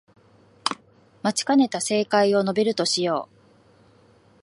[1.21, 3.35] 待ちかねた正解を述べるとしよう